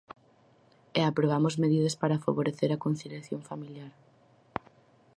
E 0.99 1.01
aprobamos 1.09 1.55
medidas 1.63 1.95
para 2.01 2.21
favorecer 2.25 2.69
a 2.71 2.81
conciliación 2.85 3.41
familiar. 3.49 3.91